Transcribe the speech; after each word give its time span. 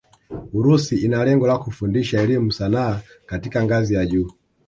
Urusi 0.57 0.95
ina 1.05 1.23
lengo 1.25 1.47
la 1.47 1.57
kufundisha 1.57 2.21
elimu 2.21 2.51
sanaa 2.51 3.01
katika 3.25 3.63
ngazi 3.65 3.93
ya 3.93 4.05
juu 4.05 4.31